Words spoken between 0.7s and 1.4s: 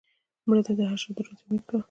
د حشر د